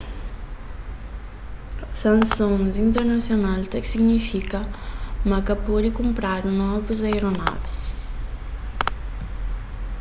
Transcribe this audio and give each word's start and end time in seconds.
sansons 2.01 2.75
internasional 2.87 3.61
ta 3.71 3.79
signifika 3.91 4.59
ma 5.29 5.37
ka 5.47 5.55
pode 5.65 5.89
kunpradu 5.97 6.47
novus 6.61 6.99
aeronavis 7.09 7.75